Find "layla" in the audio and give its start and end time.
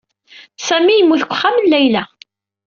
1.71-2.03